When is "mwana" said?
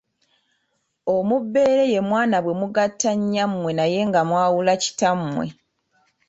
2.09-2.37